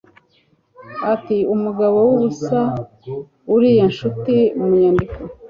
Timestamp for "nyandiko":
4.81-5.17